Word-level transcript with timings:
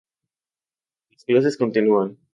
Las 1.11 1.25
clases 1.25 1.57
continúan. 1.57 2.17